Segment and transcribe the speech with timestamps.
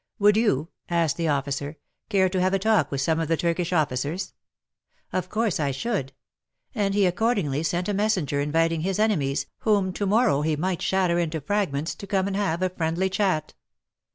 [0.17, 3.37] "Would you," asked the officer, *' care to have a talk with some of the
[3.37, 4.33] Turkish officers?"
[5.13, 6.11] Of course I should.
[6.73, 11.19] And he accordingly sent a messenger inviting his enemies, whom to morrow he might shatter
[11.19, 13.53] into fragments, to come and have a friendly chat